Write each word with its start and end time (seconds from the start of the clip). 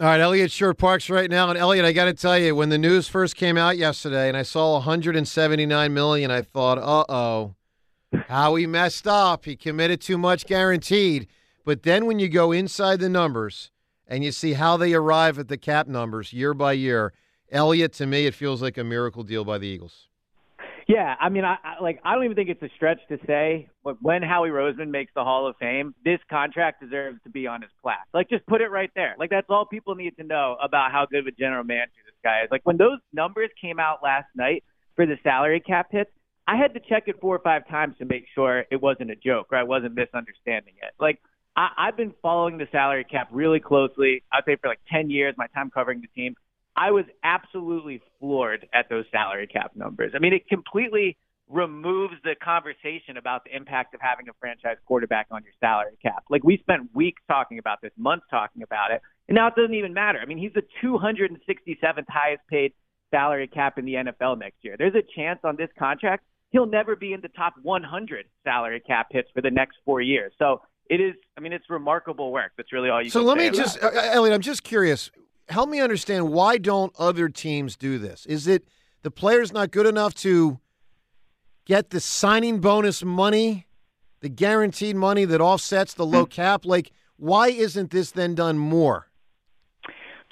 All 0.00 0.06
right, 0.06 0.18
Eliot 0.18 0.50
Shorr-Parks 0.50 1.10
right 1.10 1.30
now. 1.30 1.50
And 1.50 1.58
Eliot, 1.58 1.84
I 1.84 1.92
got 1.92 2.06
to 2.06 2.14
tell 2.14 2.38
you, 2.38 2.56
when 2.56 2.70
the 2.70 2.78
news 2.78 3.06
first 3.06 3.36
came 3.36 3.58
out 3.58 3.76
yesterday 3.76 4.28
and 4.28 4.36
I 4.36 4.42
saw 4.44 4.72
179 4.72 5.92
million, 5.92 6.30
I 6.30 6.40
thought, 6.40 6.78
uh 6.78 7.04
oh, 7.12 7.54
how 8.28 8.54
he 8.54 8.66
messed 8.66 9.06
up. 9.06 9.44
He 9.44 9.56
committed 9.56 10.00
too 10.00 10.16
much 10.16 10.46
guaranteed. 10.46 11.26
But 11.66 11.82
then 11.82 12.06
when 12.06 12.18
you 12.18 12.30
go 12.30 12.50
inside 12.50 13.00
the 13.00 13.10
numbers 13.10 13.72
and 14.08 14.24
you 14.24 14.32
see 14.32 14.54
how 14.54 14.78
they 14.78 14.94
arrive 14.94 15.38
at 15.38 15.48
the 15.48 15.58
cap 15.58 15.86
numbers 15.86 16.32
year 16.32 16.54
by 16.54 16.72
year, 16.72 17.12
Eliot, 17.52 17.92
to 17.94 18.06
me, 18.06 18.24
it 18.24 18.34
feels 18.34 18.62
like 18.62 18.78
a 18.78 18.84
miracle 18.84 19.22
deal 19.22 19.44
by 19.44 19.58
the 19.58 19.66
Eagles. 19.66 20.08
Yeah, 20.90 21.14
I 21.20 21.28
mean, 21.28 21.44
I, 21.44 21.56
I 21.62 21.80
like 21.80 22.00
I 22.04 22.16
don't 22.16 22.24
even 22.24 22.34
think 22.34 22.48
it's 22.48 22.62
a 22.62 22.68
stretch 22.74 22.98
to 23.10 23.18
say, 23.24 23.68
but 23.84 23.98
when 24.02 24.22
Howie 24.24 24.48
Roseman 24.48 24.88
makes 24.88 25.12
the 25.14 25.22
Hall 25.22 25.46
of 25.46 25.54
Fame, 25.60 25.94
this 26.04 26.18
contract 26.28 26.82
deserves 26.82 27.20
to 27.22 27.30
be 27.30 27.46
on 27.46 27.62
his 27.62 27.70
plaque. 27.80 28.08
Like, 28.12 28.28
just 28.28 28.44
put 28.46 28.60
it 28.60 28.72
right 28.72 28.90
there. 28.96 29.14
Like, 29.16 29.30
that's 29.30 29.46
all 29.48 29.64
people 29.64 29.94
need 29.94 30.16
to 30.16 30.24
know 30.24 30.56
about 30.60 30.90
how 30.90 31.06
good 31.08 31.20
of 31.20 31.26
a 31.28 31.30
general 31.30 31.62
manager 31.62 31.92
this 32.04 32.16
guy 32.24 32.42
is. 32.42 32.48
Like, 32.50 32.62
when 32.64 32.76
those 32.76 32.98
numbers 33.12 33.50
came 33.60 33.78
out 33.78 34.02
last 34.02 34.26
night 34.34 34.64
for 34.96 35.06
the 35.06 35.14
salary 35.22 35.60
cap 35.60 35.92
hits, 35.92 36.10
I 36.48 36.56
had 36.56 36.74
to 36.74 36.80
check 36.80 37.04
it 37.06 37.20
four 37.20 37.36
or 37.36 37.40
five 37.40 37.68
times 37.68 37.94
to 37.98 38.04
make 38.04 38.24
sure 38.34 38.64
it 38.72 38.82
wasn't 38.82 39.12
a 39.12 39.16
joke 39.16 39.46
or 39.52 39.58
I 39.58 39.62
wasn't 39.62 39.94
misunderstanding 39.94 40.74
it. 40.82 40.92
Like, 40.98 41.20
I, 41.54 41.68
I've 41.78 41.96
been 41.96 42.14
following 42.20 42.58
the 42.58 42.66
salary 42.72 43.04
cap 43.04 43.28
really 43.30 43.60
closely. 43.60 44.24
I'd 44.32 44.42
say 44.44 44.56
for 44.56 44.66
like 44.66 44.80
10 44.90 45.08
years, 45.08 45.36
my 45.38 45.46
time 45.54 45.70
covering 45.70 46.00
the 46.00 46.08
team. 46.20 46.34
I 46.76 46.90
was 46.90 47.04
absolutely 47.22 48.00
floored 48.18 48.66
at 48.72 48.88
those 48.88 49.04
salary 49.10 49.46
cap 49.46 49.72
numbers. 49.74 50.12
I 50.14 50.18
mean, 50.18 50.32
it 50.32 50.48
completely 50.48 51.16
removes 51.48 52.14
the 52.22 52.36
conversation 52.42 53.16
about 53.16 53.44
the 53.44 53.54
impact 53.54 53.94
of 53.94 54.00
having 54.00 54.28
a 54.28 54.32
franchise 54.38 54.76
quarterback 54.86 55.26
on 55.30 55.42
your 55.42 55.52
salary 55.58 55.98
cap. 56.00 56.24
Like 56.30 56.44
we 56.44 56.58
spent 56.58 56.94
weeks 56.94 57.20
talking 57.28 57.58
about 57.58 57.80
this, 57.82 57.90
months 57.96 58.26
talking 58.30 58.62
about 58.62 58.92
it, 58.92 59.02
and 59.28 59.34
now 59.34 59.48
it 59.48 59.56
doesn't 59.56 59.74
even 59.74 59.92
matter. 59.92 60.20
I 60.20 60.26
mean, 60.26 60.38
he's 60.38 60.52
the 60.52 60.62
267th 60.82 62.04
highest 62.08 62.42
paid 62.48 62.72
salary 63.10 63.48
cap 63.48 63.78
in 63.78 63.84
the 63.84 63.94
NFL 63.94 64.38
next 64.38 64.58
year. 64.62 64.76
There's 64.78 64.94
a 64.94 65.02
chance 65.16 65.40
on 65.42 65.56
this 65.56 65.70
contract 65.78 66.24
he'll 66.50 66.66
never 66.66 66.96
be 66.96 67.12
in 67.12 67.20
the 67.20 67.28
top 67.28 67.54
100 67.62 68.26
salary 68.44 68.80
cap 68.80 69.08
hits 69.10 69.28
for 69.32 69.40
the 69.40 69.50
next 69.50 69.76
4 69.84 70.00
years. 70.00 70.32
So, 70.38 70.62
it 70.88 71.00
is 71.00 71.14
I 71.36 71.40
mean, 71.40 71.52
it's 71.52 71.70
remarkable 71.70 72.32
work. 72.32 72.52
That's 72.56 72.72
really 72.72 72.90
all 72.90 73.00
you 73.00 73.10
so 73.10 73.22
let 73.22 73.38
me 73.38 73.50
just 73.50 73.82
uh, 73.82 73.90
Eliot, 73.94 74.34
I'm 74.34 74.40
just 74.40 74.64
curious. 74.64 75.10
Help 75.50 75.68
me 75.68 75.80
understand 75.80 76.30
why 76.30 76.58
don't 76.58 76.94
other 76.96 77.28
teams 77.28 77.76
do 77.76 77.98
this? 77.98 78.24
Is 78.26 78.46
it 78.46 78.64
the 79.02 79.10
player's 79.10 79.52
not 79.52 79.72
good 79.72 79.86
enough 79.86 80.14
to 80.16 80.60
get 81.64 81.90
the 81.90 81.98
signing 81.98 82.60
bonus 82.60 83.02
money, 83.04 83.66
the 84.20 84.28
guaranteed 84.28 84.94
money 84.94 85.24
that 85.24 85.40
offsets 85.40 85.92
the 85.92 86.06
low 86.06 86.24
hmm. 86.24 86.30
cap? 86.30 86.64
Like, 86.64 86.92
why 87.16 87.48
isn't 87.48 87.90
this 87.90 88.12
then 88.12 88.36
done 88.36 88.58
more? 88.58 89.08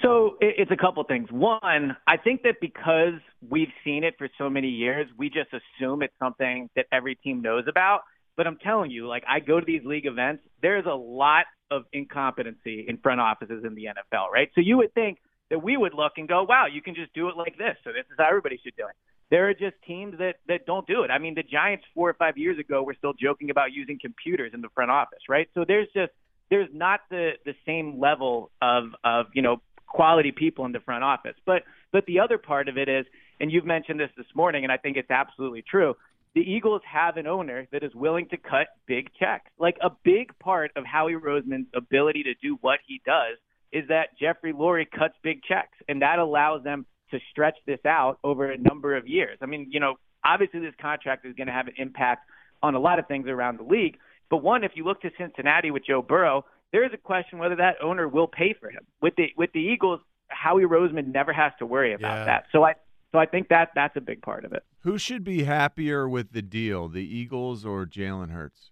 So 0.01 0.37
it's 0.39 0.71
a 0.71 0.77
couple 0.77 1.03
things. 1.03 1.27
One, 1.29 1.97
I 2.07 2.15
think 2.15 2.43
that 2.43 2.55
because 2.61 3.19
we've 3.49 3.71
seen 3.83 4.05
it 4.05 4.15
for 4.17 4.29
so 4.37 4.49
many 4.49 4.69
years, 4.69 5.07
we 5.17 5.29
just 5.29 5.49
assume 5.51 6.01
it's 6.01 6.13
something 6.17 6.69
that 6.77 6.85
every 6.93 7.15
team 7.15 7.41
knows 7.41 7.65
about. 7.67 8.03
But 8.35 8.47
I'm 8.47 8.57
telling 8.57 8.91
you, 8.91 9.07
like 9.07 9.23
I 9.27 9.39
go 9.39 9.59
to 9.59 9.65
these 9.65 9.83
league 9.85 10.05
events, 10.05 10.43
there's 10.61 10.85
a 10.85 10.95
lot 10.95 11.45
of 11.71 11.83
incompetency 11.93 12.85
in 12.87 12.97
front 12.97 13.21
offices 13.21 13.63
in 13.65 13.75
the 13.75 13.85
NFL, 13.85 14.31
right? 14.31 14.49
So 14.55 14.61
you 14.61 14.77
would 14.77 14.93
think 14.93 15.19
that 15.49 15.61
we 15.61 15.77
would 15.77 15.93
look 15.93 16.13
and 16.17 16.27
go, 16.27 16.43
wow, 16.43 16.65
you 16.71 16.81
can 16.81 16.95
just 16.95 17.13
do 17.13 17.29
it 17.29 17.37
like 17.37 17.57
this. 17.57 17.75
So 17.83 17.91
this 17.91 18.05
is 18.11 18.15
how 18.17 18.27
everybody 18.27 18.59
should 18.63 18.75
do 18.75 18.85
it. 18.85 18.95
There 19.29 19.47
are 19.49 19.53
just 19.53 19.75
teams 19.85 20.17
that 20.17 20.35
that 20.47 20.65
don't 20.65 20.87
do 20.87 21.03
it. 21.03 21.11
I 21.11 21.19
mean, 21.19 21.35
the 21.35 21.43
Giants 21.43 21.85
four 21.93 22.09
or 22.09 22.15
five 22.15 22.37
years 22.37 22.57
ago 22.57 22.81
were 22.81 22.95
still 22.97 23.13
joking 23.13 23.51
about 23.51 23.71
using 23.71 23.99
computers 23.99 24.51
in 24.53 24.61
the 24.61 24.69
front 24.73 24.89
office, 24.89 25.19
right? 25.29 25.47
So 25.53 25.65
there's 25.67 25.87
just 25.93 26.11
there's 26.49 26.69
not 26.73 27.01
the 27.11 27.33
the 27.45 27.53
same 27.65 27.99
level 27.99 28.49
of 28.61 28.85
of 29.03 29.27
you 29.33 29.43
know 29.43 29.61
quality 29.85 30.31
people 30.31 30.65
in 30.65 30.71
the 30.71 30.79
front 30.79 31.03
office. 31.03 31.35
But 31.45 31.63
but 31.91 32.05
the 32.05 32.19
other 32.19 32.37
part 32.37 32.69
of 32.69 32.77
it 32.77 32.89
is, 32.89 33.05
and 33.39 33.51
you've 33.51 33.65
mentioned 33.65 33.99
this 33.99 34.09
this 34.17 34.27
morning, 34.35 34.63
and 34.63 34.71
I 34.71 34.77
think 34.77 34.97
it's 34.97 35.11
absolutely 35.11 35.63
true. 35.63 35.95
The 36.35 36.41
Eagles 36.41 36.81
have 36.85 37.17
an 37.17 37.25
owner 37.27 37.67
that 37.71 37.83
is 37.83 37.93
willing 37.95 38.27
to 38.29 38.37
cut 38.37 38.67
big 38.87 39.09
checks. 39.19 39.49
Like 39.57 39.77
a 39.81 39.89
big 40.03 40.37
part 40.39 40.71
of 40.75 40.85
Howie 40.85 41.13
Roseman's 41.13 41.67
ability 41.73 42.23
to 42.23 42.33
do 42.35 42.57
what 42.61 42.79
he 42.87 43.01
does 43.05 43.37
is 43.71 43.87
that 43.89 44.17
Jeffrey 44.19 44.53
Lurie 44.53 44.89
cuts 44.89 45.15
big 45.23 45.43
checks, 45.43 45.77
and 45.87 46.01
that 46.01 46.19
allows 46.19 46.63
them 46.63 46.85
to 47.11 47.19
stretch 47.31 47.55
this 47.65 47.79
out 47.85 48.19
over 48.23 48.49
a 48.51 48.57
number 48.57 48.95
of 48.95 49.07
years. 49.07 49.37
I 49.41 49.47
mean, 49.47 49.67
you 49.71 49.79
know, 49.79 49.95
obviously 50.23 50.59
this 50.59 50.73
contract 50.79 51.25
is 51.25 51.35
going 51.35 51.47
to 51.47 51.53
have 51.53 51.67
an 51.67 51.73
impact 51.77 52.27
on 52.61 52.75
a 52.75 52.79
lot 52.79 52.99
of 52.99 53.07
things 53.07 53.27
around 53.27 53.57
the 53.57 53.63
league. 53.63 53.97
But 54.29 54.37
one, 54.37 54.63
if 54.63 54.71
you 54.75 54.83
look 54.83 55.01
to 55.01 55.09
Cincinnati 55.17 55.71
with 55.71 55.83
Joe 55.85 56.01
Burrow, 56.01 56.45
there 56.71 56.85
is 56.85 56.91
a 56.93 56.97
question 56.97 57.39
whether 57.39 57.55
that 57.55 57.77
owner 57.81 58.07
will 58.07 58.27
pay 58.27 58.53
for 58.59 58.69
him. 58.69 58.85
With 59.01 59.15
the 59.15 59.29
with 59.35 59.51
the 59.53 59.59
Eagles, 59.59 60.01
Howie 60.27 60.63
Roseman 60.65 61.11
never 61.11 61.33
has 61.33 61.51
to 61.57 61.65
worry 61.65 61.93
about 61.93 62.19
Yeah. 62.19 62.25
that. 62.25 62.45
So 62.51 62.63
I 62.63 62.75
so 63.11 63.19
I 63.19 63.25
think 63.25 63.49
that 63.49 63.69
that's 63.75 63.95
a 63.95 64.01
big 64.01 64.21
part 64.21 64.45
of 64.45 64.53
it. 64.53 64.63
Who 64.81 64.97
should 64.97 65.23
be 65.23 65.43
happier 65.43 66.07
with 66.07 66.31
the 66.31 66.41
deal, 66.41 66.87
the 66.87 67.03
Eagles 67.03 67.65
or 67.65 67.85
Jalen 67.85 68.31
Hurts? 68.31 68.71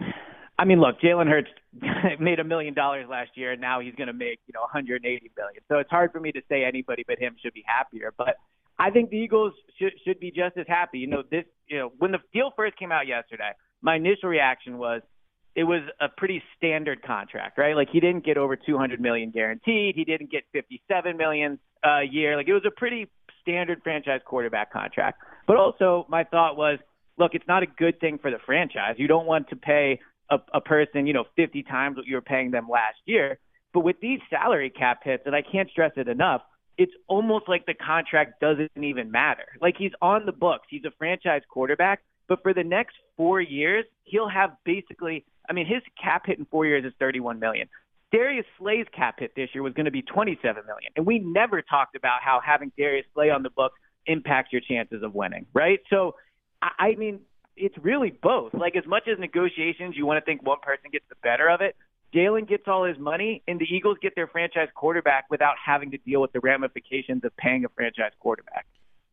I 0.58 0.64
mean, 0.64 0.80
look, 0.80 1.00
Jalen 1.00 1.28
Hurts 1.28 1.50
made 2.20 2.40
a 2.40 2.44
million 2.44 2.74
dollars 2.74 3.06
last 3.08 3.30
year, 3.34 3.52
and 3.52 3.60
now 3.60 3.80
he's 3.80 3.94
going 3.94 4.08
to 4.08 4.12
make 4.12 4.40
you 4.46 4.52
know 4.52 4.60
180 4.60 5.30
million. 5.36 5.62
So 5.68 5.78
it's 5.78 5.90
hard 5.90 6.12
for 6.12 6.20
me 6.20 6.32
to 6.32 6.40
say 6.48 6.64
anybody 6.64 7.04
but 7.06 7.18
him 7.18 7.36
should 7.42 7.54
be 7.54 7.64
happier. 7.66 8.12
But 8.16 8.36
I 8.78 8.90
think 8.90 9.10
the 9.10 9.16
Eagles 9.16 9.52
should 9.78 9.92
should 10.04 10.20
be 10.20 10.30
just 10.30 10.56
as 10.56 10.66
happy. 10.68 10.98
You 10.98 11.06
know, 11.06 11.22
this 11.30 11.44
you 11.68 11.78
know 11.78 11.92
when 11.98 12.12
the 12.12 12.18
deal 12.32 12.52
first 12.56 12.76
came 12.76 12.92
out 12.92 13.06
yesterday, 13.06 13.52
my 13.82 13.96
initial 13.96 14.28
reaction 14.28 14.78
was 14.78 15.02
it 15.54 15.64
was 15.64 15.82
a 16.00 16.08
pretty 16.08 16.42
standard 16.56 17.02
contract, 17.02 17.58
right? 17.58 17.76
Like 17.76 17.88
he 17.90 18.00
didn't 18.00 18.24
get 18.24 18.36
over 18.36 18.56
200 18.56 19.00
million 19.00 19.30
guaranteed. 19.30 19.94
He 19.94 20.04
didn't 20.04 20.30
get 20.30 20.42
57 20.52 21.16
million 21.16 21.60
a 21.84 22.02
year. 22.02 22.36
Like 22.36 22.48
it 22.48 22.54
was 22.54 22.64
a 22.66 22.70
pretty 22.70 23.08
standard 23.42 23.80
franchise 23.82 24.20
quarterback 24.24 24.72
contract. 24.72 25.20
But 25.46 25.56
also 25.56 26.06
my 26.08 26.24
thought 26.24 26.56
was, 26.56 26.78
look, 27.18 27.34
it's 27.34 27.46
not 27.46 27.62
a 27.62 27.66
good 27.66 28.00
thing 28.00 28.18
for 28.18 28.30
the 28.30 28.38
franchise. 28.44 28.94
You 28.96 29.06
don't 29.06 29.26
want 29.26 29.48
to 29.50 29.56
pay 29.56 30.00
a, 30.30 30.38
a 30.52 30.60
person, 30.60 31.06
you 31.06 31.12
know, 31.12 31.24
50 31.36 31.62
times 31.64 31.96
what 31.96 32.06
you 32.06 32.14
were 32.14 32.22
paying 32.22 32.50
them 32.50 32.68
last 32.70 32.98
year. 33.04 33.38
But 33.72 33.80
with 33.80 33.96
these 34.00 34.20
salary 34.30 34.70
cap 34.70 35.00
hits, 35.04 35.24
and 35.26 35.34
I 35.34 35.42
can't 35.42 35.68
stress 35.70 35.92
it 35.96 36.08
enough, 36.08 36.42
it's 36.78 36.92
almost 37.06 37.48
like 37.48 37.66
the 37.66 37.74
contract 37.74 38.40
doesn't 38.40 38.70
even 38.76 39.10
matter. 39.10 39.46
Like 39.60 39.76
he's 39.78 39.92
on 40.00 40.26
the 40.26 40.32
books. 40.32 40.66
He's 40.70 40.84
a 40.84 40.92
franchise 40.98 41.42
quarterback, 41.48 42.00
but 42.28 42.42
for 42.42 42.54
the 42.54 42.64
next 42.64 42.96
four 43.16 43.40
years, 43.40 43.84
he'll 44.04 44.28
have 44.28 44.50
basically 44.64 45.24
I 45.48 45.52
mean, 45.52 45.66
his 45.66 45.82
cap 46.02 46.22
hit 46.26 46.38
in 46.38 46.46
four 46.46 46.66
years 46.66 46.84
is 46.84 46.92
31 46.98 47.38
million. 47.38 47.68
Darius 48.12 48.46
Slay's 48.58 48.86
cap 48.94 49.18
hit 49.18 49.32
this 49.34 49.50
year 49.54 49.62
was 49.62 49.72
going 49.74 49.86
to 49.86 49.90
be 49.90 50.02
27 50.02 50.62
million, 50.66 50.92
and 50.96 51.04
we 51.04 51.18
never 51.18 51.62
talked 51.62 51.96
about 51.96 52.22
how 52.22 52.40
having 52.44 52.70
Darius 52.78 53.06
Slay 53.14 53.30
on 53.30 53.42
the 53.42 53.50
books 53.50 53.78
impacts 54.06 54.52
your 54.52 54.60
chances 54.60 55.02
of 55.02 55.14
winning, 55.14 55.46
right? 55.52 55.80
So 55.90 56.14
I, 56.62 56.70
I 56.78 56.94
mean, 56.96 57.20
it's 57.56 57.76
really 57.78 58.10
both. 58.10 58.54
Like 58.54 58.76
as 58.76 58.86
much 58.86 59.08
as 59.08 59.18
negotiations, 59.18 59.96
you 59.96 60.06
want 60.06 60.18
to 60.18 60.24
think 60.24 60.42
one 60.46 60.58
person 60.62 60.90
gets 60.92 61.04
the 61.08 61.16
better 61.22 61.48
of 61.48 61.60
it. 61.60 61.76
Jalen 62.14 62.48
gets 62.48 62.64
all 62.68 62.84
his 62.84 62.98
money, 62.98 63.42
and 63.48 63.60
the 63.60 63.64
Eagles 63.64 63.96
get 64.00 64.14
their 64.14 64.28
franchise 64.28 64.68
quarterback 64.74 65.24
without 65.30 65.56
having 65.64 65.90
to 65.90 65.98
deal 65.98 66.20
with 66.20 66.32
the 66.32 66.40
ramifications 66.40 67.24
of 67.24 67.36
paying 67.36 67.64
a 67.64 67.68
franchise 67.70 68.12
quarterback. 68.20 68.66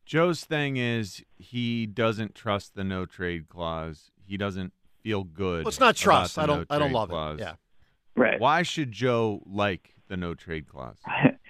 Joe's 0.05 0.43
thing 0.43 0.77
is 0.77 1.23
he 1.37 1.87
doesn't 1.87 2.35
trust 2.35 2.75
the 2.75 2.83
no 2.83 3.05
trade 3.05 3.49
clause. 3.49 4.11
He 4.25 4.37
doesn't 4.37 4.73
feel 5.01 5.23
good. 5.23 5.63
Well, 5.63 5.69
it's 5.69 5.79
not 5.79 5.95
trust. 5.95 6.37
I 6.37 6.45
don't. 6.45 6.67
I 6.69 6.77
don't 6.77 6.91
no-trade 6.91 6.93
love 6.93 7.09
clause. 7.09 7.39
it. 7.39 7.43
Yeah. 7.43 7.53
Right. 8.15 8.39
Why 8.39 8.63
should 8.63 8.91
Joe 8.91 9.41
like 9.45 9.95
the 10.07 10.17
no 10.17 10.33
trade 10.33 10.67
clause? 10.67 10.97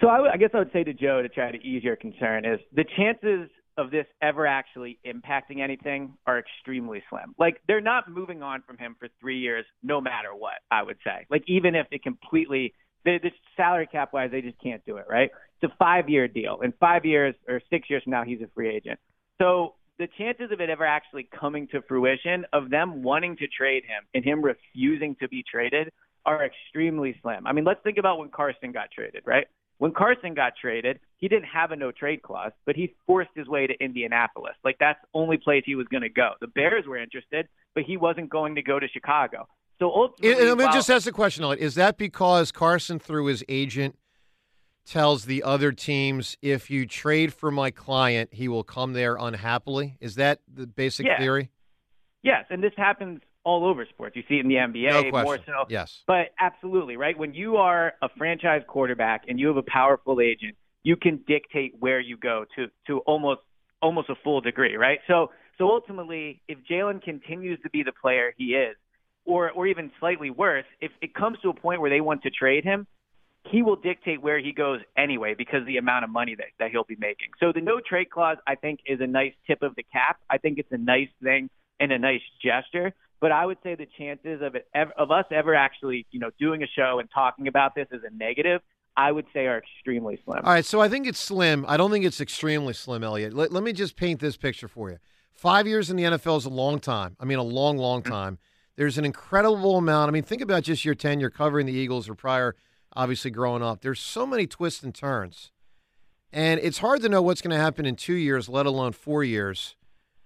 So 0.00 0.06
I, 0.06 0.34
I 0.34 0.36
guess 0.36 0.50
I 0.54 0.58
would 0.58 0.72
say 0.72 0.84
to 0.84 0.92
Joe 0.92 1.22
to 1.22 1.28
try 1.28 1.50
to 1.50 1.58
ease 1.58 1.82
your 1.82 1.96
concern 1.96 2.44
is 2.44 2.60
the 2.72 2.84
chances 2.96 3.50
of 3.76 3.90
this 3.90 4.06
ever 4.22 4.46
actually 4.46 4.98
impacting 5.06 5.60
anything 5.60 6.14
are 6.26 6.38
extremely 6.38 7.02
slim. 7.10 7.34
Like 7.38 7.60
they're 7.66 7.80
not 7.80 8.10
moving 8.10 8.42
on 8.42 8.62
from 8.66 8.76
him 8.78 8.96
for 8.98 9.08
three 9.20 9.38
years, 9.38 9.64
no 9.82 10.00
matter 10.00 10.34
what. 10.34 10.54
I 10.70 10.82
would 10.82 10.98
say, 11.04 11.26
like 11.30 11.44
even 11.46 11.74
if 11.74 11.86
it 11.90 12.02
completely, 12.02 12.74
the, 13.04 13.18
the 13.22 13.30
salary 13.56 13.86
cap 13.86 14.12
wise, 14.12 14.30
they 14.30 14.40
just 14.40 14.60
can't 14.62 14.84
do 14.84 14.96
it. 14.96 15.06
Right? 15.08 15.30
It's 15.60 15.72
a 15.72 15.76
five 15.78 16.08
year 16.08 16.28
deal. 16.28 16.60
In 16.62 16.72
five 16.78 17.04
years 17.04 17.34
or 17.48 17.60
six 17.70 17.88
years 17.88 18.02
from 18.02 18.12
now, 18.12 18.24
he's 18.24 18.40
a 18.40 18.48
free 18.54 18.74
agent. 18.74 18.98
So 19.40 19.74
the 19.98 20.08
chances 20.18 20.50
of 20.52 20.60
it 20.60 20.70
ever 20.70 20.84
actually 20.86 21.28
coming 21.38 21.66
to 21.68 21.82
fruition, 21.82 22.44
of 22.52 22.70
them 22.70 23.02
wanting 23.02 23.36
to 23.38 23.46
trade 23.48 23.82
him 23.84 24.04
and 24.14 24.24
him 24.24 24.42
refusing 24.42 25.16
to 25.20 25.28
be 25.28 25.44
traded, 25.50 25.90
are 26.24 26.44
extremely 26.44 27.16
slim. 27.22 27.46
I 27.46 27.52
mean, 27.52 27.64
let's 27.64 27.80
think 27.82 27.98
about 27.98 28.18
when 28.18 28.28
Carson 28.28 28.72
got 28.72 28.90
traded, 28.90 29.22
right? 29.26 29.46
When 29.78 29.92
Carson 29.92 30.34
got 30.34 30.54
traded, 30.60 30.98
he 31.18 31.28
didn't 31.28 31.44
have 31.46 31.70
a 31.72 31.76
no 31.76 31.90
trade 31.92 32.22
clause, 32.22 32.52
but 32.66 32.76
he 32.76 32.94
forced 33.06 33.30
his 33.34 33.46
way 33.46 33.66
to 33.66 33.74
Indianapolis. 33.82 34.54
Like 34.64 34.76
that's 34.78 35.00
the 35.02 35.18
only 35.18 35.36
place 35.36 35.62
he 35.64 35.74
was 35.74 35.86
going 35.88 36.02
to 36.02 36.08
go. 36.08 36.32
The 36.40 36.48
Bears 36.48 36.84
were 36.86 36.96
interested, 36.98 37.48
but 37.74 37.84
he 37.84 37.96
wasn't 37.96 38.28
going 38.28 38.56
to 38.56 38.62
go 38.62 38.78
to 38.78 38.88
Chicago. 38.88 39.48
So 39.78 39.90
ultimately, 39.92 40.30
And- 40.32 40.40
and 40.40 40.48
let 40.50 40.58
me 40.58 40.64
while- 40.64 40.72
just 40.72 40.90
ask 40.90 41.04
the 41.04 41.12
question, 41.12 41.44
Is 41.58 41.76
that 41.76 41.96
because 41.96 42.50
Carson, 42.52 42.98
through 42.98 43.26
his 43.26 43.44
agent, 43.48 43.96
tells 44.88 45.26
the 45.26 45.42
other 45.42 45.70
teams, 45.72 46.36
if 46.42 46.70
you 46.70 46.86
trade 46.86 47.32
for 47.34 47.50
my 47.50 47.70
client, 47.70 48.30
he 48.32 48.48
will 48.48 48.64
come 48.64 48.94
there 48.94 49.16
unhappily? 49.16 49.96
Is 50.00 50.14
that 50.16 50.40
the 50.52 50.66
basic 50.66 51.06
Yeah. 51.06 51.18
theory? 51.18 51.50
yes, 52.24 52.44
and 52.50 52.62
this 52.62 52.72
happens 52.76 53.20
all 53.44 53.64
over 53.64 53.86
sports. 53.86 54.16
You 54.16 54.22
see 54.28 54.36
it 54.36 54.40
in 54.40 54.48
the 54.48 54.56
NBA 54.58 54.90
No 54.90 55.22
more 55.22 55.38
so. 55.46 55.64
Yes. 55.68 56.02
But 56.06 56.34
absolutely, 56.38 56.96
right? 56.96 57.16
When 57.16 57.32
you 57.32 57.56
are 57.56 57.94
a 58.02 58.08
franchise 58.18 58.62
quarterback 58.66 59.22
and 59.28 59.38
you 59.38 59.46
have 59.46 59.56
a 59.56 59.62
powerful 59.62 60.20
agent, 60.20 60.56
you 60.82 60.96
can 60.96 61.18
dictate 61.26 61.74
where 61.78 62.00
you 62.00 62.16
go 62.16 62.44
to 62.56 62.66
to 62.88 62.98
almost 63.00 63.40
almost 63.80 64.10
a 64.10 64.16
full 64.16 64.40
degree, 64.40 64.76
right? 64.76 64.98
So 65.06 65.30
so 65.56 65.70
ultimately, 65.70 66.42
if 66.48 66.58
Jalen 66.70 67.02
continues 67.02 67.60
to 67.62 67.70
be 67.70 67.82
the 67.82 67.92
player 67.92 68.34
he 68.36 68.54
is, 68.54 68.76
or 69.24 69.50
or 69.52 69.66
even 69.66 69.90
slightly 70.00 70.30
worse, 70.30 70.66
if 70.80 70.90
it 71.00 71.14
comes 71.14 71.38
to 71.40 71.48
a 71.48 71.54
point 71.54 71.80
where 71.80 71.90
they 71.90 72.00
want 72.00 72.22
to 72.24 72.30
trade 72.30 72.64
him, 72.64 72.86
he 73.50 73.62
will 73.62 73.76
dictate 73.76 74.22
where 74.22 74.38
he 74.38 74.52
goes 74.52 74.80
anyway 74.96 75.34
because 75.36 75.60
of 75.60 75.66
the 75.66 75.76
amount 75.76 76.04
of 76.04 76.10
money 76.10 76.34
that, 76.34 76.46
that 76.58 76.70
he'll 76.70 76.84
be 76.84 76.96
making. 76.98 77.28
So 77.40 77.52
the 77.52 77.60
no 77.60 77.80
trade 77.80 78.10
clause, 78.10 78.36
I 78.46 78.54
think, 78.54 78.80
is 78.86 79.00
a 79.00 79.06
nice 79.06 79.32
tip 79.46 79.62
of 79.62 79.74
the 79.76 79.84
cap. 79.84 80.18
I 80.30 80.38
think 80.38 80.58
it's 80.58 80.72
a 80.72 80.78
nice 80.78 81.08
thing 81.22 81.50
and 81.80 81.92
a 81.92 81.98
nice 81.98 82.22
gesture. 82.42 82.92
But 83.20 83.32
I 83.32 83.46
would 83.46 83.58
say 83.62 83.74
the 83.74 83.86
chances 83.98 84.42
of 84.42 84.54
it 84.54 84.68
ever, 84.74 84.92
of 84.96 85.10
us 85.10 85.24
ever 85.30 85.54
actually, 85.54 86.06
you 86.10 86.20
know, 86.20 86.30
doing 86.38 86.62
a 86.62 86.66
show 86.66 86.98
and 87.00 87.08
talking 87.12 87.48
about 87.48 87.74
this 87.74 87.88
as 87.92 88.00
a 88.04 88.14
negative, 88.16 88.60
I 88.96 89.10
would 89.12 89.26
say 89.32 89.46
are 89.46 89.58
extremely 89.58 90.20
slim. 90.24 90.40
All 90.44 90.52
right, 90.52 90.64
so 90.64 90.80
I 90.80 90.88
think 90.88 91.06
it's 91.06 91.18
slim. 91.18 91.64
I 91.68 91.76
don't 91.76 91.90
think 91.90 92.04
it's 92.04 92.20
extremely 92.20 92.74
slim, 92.74 93.02
Eliot. 93.02 93.34
Let, 93.34 93.52
let 93.52 93.62
me 93.62 93.72
just 93.72 93.96
paint 93.96 94.20
this 94.20 94.36
picture 94.36 94.68
for 94.68 94.90
you. 94.90 94.98
Five 95.34 95.66
years 95.66 95.90
in 95.90 95.96
the 95.96 96.02
NFL 96.02 96.38
is 96.38 96.44
a 96.44 96.50
long 96.50 96.80
time. 96.80 97.16
I 97.20 97.24
mean, 97.24 97.38
a 97.38 97.44
long, 97.44 97.76
long 97.76 98.02
mm. 98.02 98.08
time. 98.08 98.38
There's 98.76 98.98
an 98.98 99.04
incredible 99.04 99.76
amount. 99.76 100.08
I 100.08 100.12
mean, 100.12 100.22
think 100.22 100.42
about 100.42 100.62
just 100.62 100.84
your 100.84 100.94
tenure 100.94 101.30
covering 101.30 101.66
the 101.66 101.72
Eagles 101.72 102.08
or 102.08 102.14
prior, 102.14 102.54
obviously 102.94 103.30
growing 103.30 103.62
up. 103.62 103.80
There's 103.82 104.00
so 104.00 104.26
many 104.26 104.46
twists 104.46 104.82
and 104.82 104.94
turns. 104.94 105.50
And 106.32 106.60
it's 106.60 106.78
hard 106.78 107.00
to 107.02 107.08
know 107.08 107.22
what's 107.22 107.40
going 107.40 107.56
to 107.56 107.62
happen 107.62 107.86
in 107.86 107.96
two 107.96 108.14
years, 108.14 108.48
let 108.48 108.66
alone 108.66 108.92
four 108.92 109.24
years. 109.24 109.76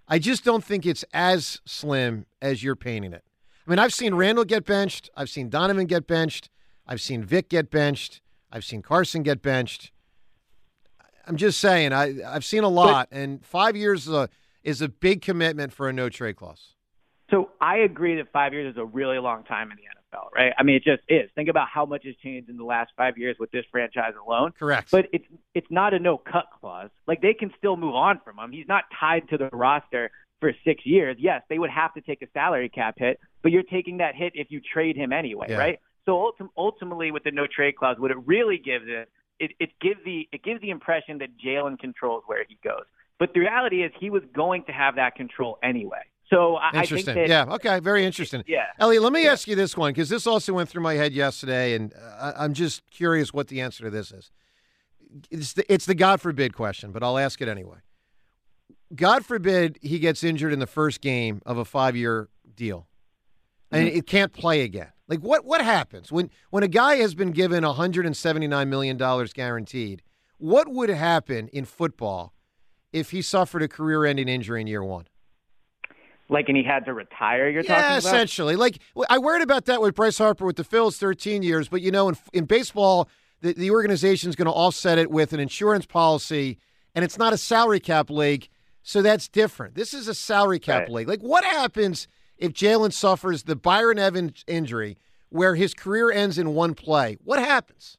I 0.09 0.19
just 0.19 0.45
don't 0.45 0.65
think 0.65 0.85
it's 0.85 1.05
as 1.15 1.61
slim 1.65 2.27
as 2.41 2.63
you're 2.63 2.77
painting 2.77 3.13
it. 3.13 3.25
I 3.67 3.71
mean, 3.71 3.79
I've 3.79 3.95
seen 3.95 4.15
Randall 4.15 4.45
get 4.45 4.65
benched. 4.65 5.11
I've 5.17 5.31
seen 5.31 5.49
Donovan 5.49 5.87
get 5.87 6.07
benched. 6.07 6.51
I've 6.87 7.01
seen 7.01 7.23
Vic 7.23 7.49
get 7.49 7.71
benched. 7.71 8.21
I've 8.51 8.65
seen 8.65 8.83
Carson 8.83 9.23
get 9.23 9.41
benched. 9.41 9.93
I'm 11.27 11.37
just 11.37 11.61
saying, 11.61 11.93
I, 11.93 12.15
I've 12.27 12.45
seen 12.45 12.65
a 12.65 12.69
lot, 12.69 13.09
and 13.13 13.45
five 13.47 13.77
years 13.77 14.09
is 14.09 14.13
a, 14.13 14.29
is 14.65 14.83
a 14.83 14.89
big 14.89 15.23
commitment 15.23 15.73
for 15.73 15.89
a 15.89 15.93
no 15.93 16.09
trade 16.09 16.35
clause. 16.35 16.75
So 17.31 17.51
I 17.61 17.79
agree 17.79 18.17
that 18.17 18.33
five 18.33 18.53
years 18.53 18.73
is 18.73 18.79
a 18.79 18.85
really 18.85 19.19
long 19.19 19.45
time 19.45 19.71
in 19.71 19.77
the 19.77 19.83
NFL, 19.85 20.02
right? 20.35 20.53
I 20.59 20.63
mean, 20.63 20.77
it 20.77 20.85
just 20.85 21.03
is. 21.09 21.31
Think 21.35 21.49
about 21.49 21.69
how 21.73 21.87
much 21.87 22.05
has 22.05 22.15
changed 22.23 22.49
in 22.49 22.57
the 22.57 22.65
last 22.65 22.93
five 22.97 23.17
years 23.19 23.37
with 23.39 23.51
this 23.51 23.65
franchise 23.71 24.13
alone. 24.27 24.53
Correct. 24.59 24.91
But 24.91 25.07
it's 25.13 25.25
it's 25.55 25.67
not 25.71 25.95
a 25.95 25.99
no 25.99 26.19
cut 26.19 26.47
clause. 26.61 26.91
Like 27.07 27.23
they 27.23 27.35
can 27.35 27.53
still 27.59 27.77
move 27.77 27.95
on 27.95 28.21
from 28.25 28.39
him. 28.39 28.53
He's 28.53 28.69
not 28.69 28.85
tied 28.99 29.29
to 29.31 29.39
the 29.39 29.49
roster 29.53 30.11
for 30.41 30.53
six 30.65 30.85
years. 30.85 31.17
Yes, 31.19 31.43
they 31.49 31.59
would 31.59 31.71
have 31.71 31.95
to 31.95 32.01
take 32.01 32.23
a 32.23 32.27
salary 32.33 32.69
cap 32.69 32.97
hit, 32.99 33.21
but 33.43 33.53
you're 33.53 33.63
taking 33.63 33.99
that 33.99 34.15
hit 34.15 34.33
if 34.35 34.51
you 34.51 34.61
trade 34.61 34.97
him 34.97 35.13
anyway, 35.13 35.47
Yeah. 35.51 35.59
right? 35.59 35.79
So 36.05 36.13
ultim- 36.13 36.51
ultimately, 36.57 37.13
with 37.13 37.23
the 37.25 37.31
no 37.31 37.47
trade 37.47 37.77
clause, 37.77 37.97
what 37.99 38.11
it 38.11 38.17
really 38.27 38.59
gives 38.59 38.87
it, 38.89 39.09
it 39.39 39.53
it 39.61 39.71
gives 39.81 40.01
the 40.05 40.29
it 40.33 40.43
gives 40.43 40.61
the 40.61 40.71
impression 40.71 41.19
that 41.19 41.31
Jalen 41.39 41.79
controls 41.79 42.25
where 42.27 42.45
he 42.49 42.59
goes. 42.65 42.85
But 43.19 43.35
the 43.35 43.41
reality 43.41 43.85
is, 43.85 43.93
he 44.01 44.11
was 44.11 44.23
going 44.35 44.65
to 44.65 44.73
have 44.73 44.97
that 44.97 45.15
control 45.15 45.59
anyway. 45.63 46.03
So 46.33 46.57
I, 46.57 46.69
I 46.69 46.71
think 46.73 46.83
Interesting. 46.85 47.15
that 47.17 47.29
yeah. 47.29 47.55
Okay. 47.55 47.79
Very 47.81 48.05
interesting. 48.05 48.43
yeah. 48.47 48.67
Eliot, 48.79 49.03
let 49.03 49.13
me 49.13 49.27
ask 49.27 49.47
you 49.47 49.55
this 49.55 49.77
one 49.77 49.93
because 49.93 50.09
this 50.09 50.27
also 50.27 50.53
went 50.55 50.69
through 50.69 50.83
my 50.83 50.95
head 50.95 51.13
yesterday, 51.13 51.75
and 51.75 51.93
uh, 51.95 52.33
I- 52.35 52.45
I'm 52.45 52.55
just 52.55 52.89
curious 52.91 53.33
what 53.35 53.49
the 53.49 53.61
answer 53.61 53.85
to 53.85 53.91
this 53.91 54.11
is. 54.13 54.31
It's 55.31 55.53
the, 55.53 55.73
it's 55.73 55.85
the 55.85 55.95
God 55.95 56.21
forbid 56.23 56.55
question, 56.55 56.91
but 56.91 57.03
I'll 57.03 57.19
ask 57.19 57.43
it 57.43 57.49
anyway. 57.49 57.79
God 58.95 59.25
forbid 59.27 59.79
he 59.83 59.99
gets 59.99 60.25
injured 60.25 60.53
in 60.53 60.59
the 60.59 60.67
first 60.67 61.01
game 61.01 61.43
of 61.45 61.59
a 61.59 61.65
five 61.65 61.97
year 61.97 62.29
deal 62.55 62.87
and 63.71 63.89
it 63.89 64.07
can't 64.07 64.33
play 64.33 64.63
again. 64.63 64.89
Like 65.09 65.21
what 65.21 65.45
what 65.45 65.63
happens 65.63 66.13
when 66.13 66.31
when 66.51 66.63
a 66.63 66.69
guy 66.69 66.97
has 66.97 67.15
been 67.15 67.31
given 67.33 67.65
179 67.65 68.71
million 68.71 68.97
dollars 68.97 69.33
guaranteed? 69.33 70.03
What 70.39 70.69
would 70.69 70.89
happen 70.91 71.49
in 71.49 71.65
football 71.65 72.33
if 72.93 73.11
he 73.11 73.23
suffered 73.23 73.63
a 73.63 73.69
career 73.69 74.05
ending 74.05 74.29
injury 74.29 74.61
in 74.61 74.67
year 74.67 74.83
1? 74.85 75.07
Like, 76.33 76.49
and 76.49 76.57
he 76.57 76.65
had 76.65 76.85
to 76.87 76.95
retire. 76.95 77.49
You're 77.49 77.63
yeah, 77.63 77.69
talking 77.69 77.85
about. 77.85 77.99
essentially. 77.99 78.57
Like 78.57 78.79
I 79.09 79.19
worried 79.19 79.43
about 79.43 79.67
that 79.67 79.81
with 79.81 79.95
Bryce 79.95 80.19
Harper 80.19 80.45
with 80.47 80.57
the 80.57 80.65
Phils, 80.65 80.97
13 80.99 81.43
years. 81.43 81.69
But 81.69 81.83
you 81.83 81.91
know, 81.91 82.09
in, 82.09 82.17
in 82.33 82.45
baseball, 82.47 83.09
the, 83.43 83.53
the 83.53 83.71
organization 83.71 84.31
is 84.31 84.37
going 84.37 84.47
to 84.47 84.53
offset 84.53 84.99
it 84.99 85.11
with 85.11 85.33
an 85.33 85.41
insurance 85.41 85.87
policy, 85.87 86.59
and 86.95 87.05
it's 87.05 87.19
not 87.19 87.33
a 87.33 87.39
salary 87.39 87.81
cap 87.81 88.09
league, 88.11 88.49
so 88.83 89.03
that's 89.03 89.29
different. 89.29 89.75
This 89.75 89.93
is 89.95 90.09
a 90.09 90.15
salary 90.15 90.59
cap 90.59 90.83
Right. 90.83 90.91
league. 90.91 91.09
Like, 91.09 91.21
what 91.21 91.45
happens 91.45 92.09
if 92.39 92.53
Jalen 92.53 92.93
suffers 92.93 93.45
the 93.45 93.55
Byron 93.57 93.99
Evans 93.99 94.45
injury, 94.47 94.99
where 95.29 95.55
his 95.55 95.75
career 95.75 96.11
ends 96.11 96.39
in 96.39 96.55
one 96.55 96.75
play? 96.75 97.17
What 97.25 97.39
happens? 97.39 97.99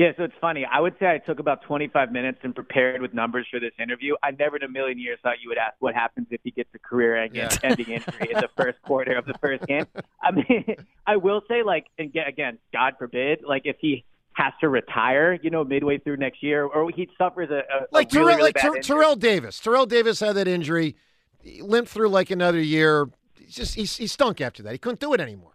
Yeah, 0.00 0.12
so 0.16 0.22
it's 0.24 0.34
funny. 0.40 0.64
I 0.64 0.80
would 0.80 0.94
say 0.98 1.10
I 1.10 1.18
took 1.18 1.40
about 1.40 1.60
25 1.64 2.10
minutes 2.10 2.38
and 2.42 2.54
prepared 2.54 3.02
with 3.02 3.12
numbers 3.12 3.46
for 3.50 3.60
this 3.60 3.72
interview. 3.78 4.14
I 4.22 4.30
never 4.30 4.56
in 4.56 4.62
a 4.62 4.68
million 4.68 4.98
years 4.98 5.18
thought 5.22 5.42
you 5.42 5.50
would 5.50 5.58
ask 5.58 5.74
what 5.80 5.94
happens 5.94 6.28
if 6.30 6.40
he 6.42 6.52
gets 6.52 6.70
a 6.74 6.78
career-ending 6.78 7.36
Yeah. 7.36 7.50
injury 7.62 8.30
in 8.30 8.40
the 8.40 8.48
first 8.56 8.80
quarter 8.80 9.12
of 9.18 9.26
the 9.26 9.34
first 9.42 9.66
game. 9.66 9.84
I 10.22 10.30
mean, 10.30 10.64
I 11.06 11.16
will 11.16 11.42
say, 11.48 11.62
like, 11.62 11.88
again, 11.98 12.56
God 12.72 12.94
forbid, 12.98 13.40
like 13.46 13.66
if 13.66 13.76
he 13.78 14.06
has 14.32 14.54
to 14.62 14.70
retire, 14.70 15.38
you 15.42 15.50
know, 15.50 15.64
midway 15.64 15.98
through 15.98 16.16
next 16.16 16.42
year, 16.42 16.64
or 16.64 16.90
he 16.90 17.06
suffers 17.18 17.50
a, 17.50 17.58
a 17.58 17.86
Like 17.92 18.10
really, 18.10 18.24
Terrell, 18.24 18.26
really 18.38 18.42
like 18.42 18.56
Ter- 18.56 18.80
Terrell 18.80 19.16
Davis. 19.16 19.60
Terrell 19.60 19.84
Davis 19.84 20.18
had 20.20 20.34
that 20.36 20.48
injury, 20.48 20.96
he 21.42 21.60
limped 21.60 21.90
through 21.90 22.08
like 22.08 22.30
another 22.30 22.58
year. 22.58 23.10
He's 23.38 23.54
just 23.54 23.74
he, 23.74 23.82
he 23.82 24.06
stunk 24.06 24.40
after 24.40 24.62
that. 24.62 24.72
He 24.72 24.78
couldn't 24.78 25.00
do 25.00 25.12
it 25.12 25.20
anymore. 25.20 25.52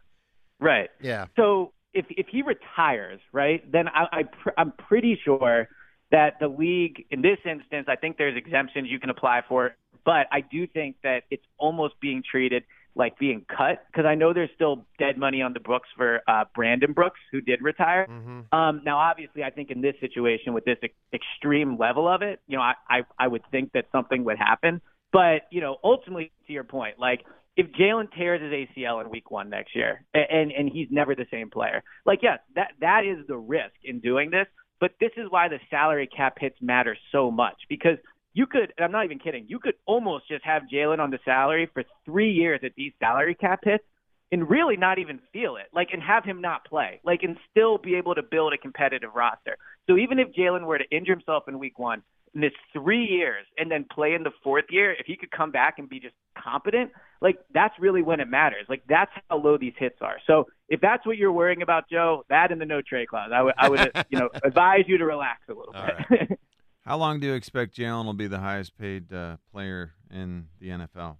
Right. 0.60 0.92
Yeah. 1.02 1.26
So 1.36 1.74
if 1.96 2.06
if 2.10 2.28
he 2.28 2.44
retires, 2.44 3.20
right, 3.32 3.70
then 3.72 3.88
I, 3.88 4.06
I 4.12 4.24
pr- 4.24 4.50
I'm 4.58 4.74
pretty 4.74 5.20
sure 5.24 5.68
that 6.12 6.34
the 6.40 6.48
league, 6.48 7.06
in 7.10 7.22
this 7.22 7.40
instance, 7.46 7.88
I 7.88 7.96
think 7.96 8.18
there's 8.18 8.38
exemptions 8.38 8.90
you 8.90 9.00
can 9.00 9.10
apply 9.10 9.42
for, 9.48 9.76
but 10.04 10.28
I 10.32 10.42
do 10.42 10.68
think 10.68 10.98
that 11.04 11.24
it's 11.32 11.46
almost 11.58 11.96
being 12.00 12.22
treated 12.30 12.64
like 12.98 13.20
being 13.20 13.46
cut 13.50 13.84
because 13.88 14.06
I 14.06 14.16
know 14.16 14.32
there's 14.34 14.52
still 14.56 14.86
dead 14.98 15.18
money 15.18 15.42
on 15.42 15.52
the 15.54 15.60
books 15.60 15.90
for 15.98 16.22
uh, 16.28 16.46
Brandon 16.54 16.94
Brooks, 16.94 17.20
who 17.32 17.42
did 17.42 17.62
retire. 17.62 18.06
Um, 18.54 18.82
now, 18.86 18.98
obviously, 19.00 19.44
I 19.44 19.50
think 19.50 19.70
in 19.72 19.82
this 19.82 19.96
situation 20.00 20.54
with 20.54 20.64
this 20.64 20.78
ex- 20.82 20.94
extreme 21.14 21.78
level 21.78 22.08
of 22.08 22.22
it, 22.22 22.40
you 22.48 22.56
know, 22.58 22.64
I, 22.64 22.74
I 22.90 23.02
I 23.20 23.28
would 23.28 23.44
think 23.52 23.72
that 23.74 23.86
something 23.92 24.24
would 24.26 24.38
happen. 24.38 24.82
But 25.12 25.44
you 25.52 25.62
know, 25.62 25.78
ultimately, 25.84 26.32
to 26.48 26.54
your 26.54 26.64
point, 26.64 27.00
like 27.00 27.26
if 27.58 27.68
Jalen 27.72 28.12
tears 28.18 28.42
his 28.42 28.52
ACL 28.52 29.04
in 29.04 29.10
Week 29.10 29.32
One 29.32 29.50
next 29.50 29.76
year, 29.76 30.04
and 30.14 30.52
and 30.52 30.70
he's 30.70 30.88
never 30.92 31.16
the 31.16 31.28
same 31.32 31.50
player, 31.50 31.84
like 32.06 32.20
yes, 32.22 32.40
that 32.56 32.72
that 32.82 33.06
is 33.06 33.26
the 33.28 33.38
risk 33.38 33.76
in 33.84 34.00
doing 34.00 34.30
this. 34.30 34.48
But 34.80 34.92
this 35.00 35.12
is 35.16 35.28
why 35.30 35.48
the 35.48 35.60
salary 35.70 36.08
cap 36.08 36.38
hits 36.38 36.58
matter 36.62 36.98
so 37.12 37.32
much 37.32 37.56
because 37.70 37.98
you 38.34 38.46
could, 38.46 38.74
and 38.78 38.84
I'm 38.84 38.92
not 38.92 39.06
even 39.06 39.18
kidding, 39.18 39.46
you 39.48 39.60
could 39.60 39.76
almost 39.86 40.28
just 40.28 40.44
have 40.44 40.64
Jalen 40.72 41.00
on 41.00 41.10
the 41.10 41.20
salary 41.24 41.70
for 41.74 41.84
three 42.04 42.32
years 42.32 42.60
at 42.64 42.74
these 42.76 42.92
salary 43.00 43.34
cap 43.34 43.62
hits 43.64 43.86
and 44.32 44.50
really 44.50 44.76
not 44.76 45.00
even 45.00 45.20
feel 45.32 45.56
it, 45.56 45.68
like, 45.74 45.90
and 45.94 46.04
have 46.04 46.26
him 46.26 46.42
not 46.42 46.66
play, 46.66 47.00
like, 47.06 47.24
and 47.24 47.38
still 47.50 47.78
be 47.78 47.96
able 47.96 48.14
to 48.16 48.22
build 48.22 48.52
a 48.52 48.58
competitive 48.58 49.16
roster. 49.16 49.58
So 49.88 49.98
even 49.98 50.20
if 50.20 50.34
Jalen 50.34 50.66
were 50.66 50.78
to 50.78 50.90
injure 50.92 51.14
himself 51.14 51.48
in 51.48 51.60
week 51.60 51.80
one, 51.80 52.02
miss 52.36 52.52
three 52.74 53.06
years, 53.06 53.46
and 53.58 53.72
then 53.72 53.86
play 53.92 54.14
in 54.14 54.24
the 54.24 54.32
fourth 54.44 54.66
year, 54.70 54.92
if 54.92 55.06
he 55.08 55.16
could 55.16 55.32
come 55.32 55.52
back 55.52 55.80
and 55.80 55.90
be 55.90 56.00
just 56.00 56.14
competent, 56.38 56.92
like, 57.22 57.38
that's 57.54 57.74
really 57.80 58.02
when 58.04 58.20
it 58.20 58.28
matters. 58.28 58.66
Like, 58.70 58.84
that's 58.88 59.10
how 59.30 59.38
low 59.38 59.58
these 59.58 59.74
hits 59.80 59.96
are. 60.02 60.18
So 60.28 60.46
if 60.70 60.82
that's 60.82 61.06
what 61.06 61.18
you're 61.18 61.32
worrying 61.32 61.62
about, 61.62 61.90
Joe, 61.90 62.24
that 62.30 62.52
and 62.52 62.60
the 62.60 62.66
no 62.66 62.82
trade 62.82 63.08
clause, 63.08 63.32
I 63.34 63.42
would, 63.42 63.54
I 63.58 63.70
would, 63.70 64.06
you 64.10 64.20
know, 64.20 64.30
advise 64.44 64.84
you 64.88 64.98
to 64.98 65.06
relax 65.06 65.42
a 65.50 65.54
little 65.54 65.74
All 65.74 65.86
bit. 65.88 65.96
right. 66.30 66.40
How 66.86 66.98
long 66.98 67.20
do 67.20 67.26
you 67.26 67.34
expect 67.34 67.76
Jalen 67.76 68.06
will 68.06 68.14
be 68.14 68.28
the 68.28 68.40
highest 68.40 68.78
paid 68.78 69.12
uh, 69.12 69.38
player 69.52 69.94
in 70.12 70.50
the 70.60 70.68
NFL? 70.70 71.16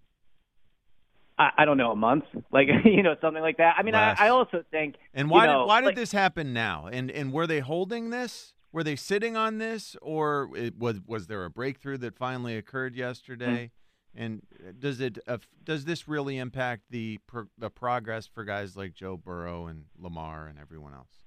I, 1.38 1.50
I 1.60 1.66
don't 1.66 1.78
know, 1.78 1.92
a 1.92 1.96
month, 1.96 2.26
like 2.52 2.68
you 2.86 3.04
know, 3.04 3.16
something 3.22 3.42
like 3.42 3.58
that. 3.58 3.76
I 3.78 3.84
mean, 3.84 3.96
I, 3.96 4.16
I 4.18 4.30
also 4.30 4.64
think, 4.72 4.96
And 5.14 5.28
you 5.28 5.34
why 5.34 5.46
know, 5.48 5.62
did 5.62 5.68
why 5.68 5.82
did 5.82 5.88
like- 5.88 5.96
this 5.96 6.12
happen 6.12 6.54
now? 6.54 6.88
And 6.92 7.10
and 7.12 7.32
were 7.34 7.48
they 7.48 7.60
holding 7.60 8.10
this? 8.10 8.54
Were 8.76 8.84
they 8.84 8.98
sitting 8.98 9.38
on 9.38 9.58
this, 9.58 9.96
or 10.02 10.50
it 10.54 10.78
was 10.78 11.00
was 11.08 11.28
there 11.28 11.46
a 11.46 11.50
breakthrough 11.50 11.98
that 12.00 12.14
finally 12.14 12.58
occurred 12.58 12.94
yesterday? 12.94 13.72
Hmm. 14.14 14.22
And 14.22 14.42
does 14.78 15.00
it 15.00 15.18
uh, 15.26 15.38
does 15.64 15.86
this 15.86 16.10
really 16.10 16.38
impact 16.38 16.84
the 16.90 17.20
pro- 17.26 17.48
the 17.58 17.70
progress 17.70 18.28
for 18.28 18.44
guys 18.44 18.76
like 18.76 18.94
Joe 18.94 19.16
Burrow 19.16 19.68
and 19.68 19.86
Lamar 19.98 20.48
and 20.48 20.60
everyone 20.60 20.94
else? 20.94 21.22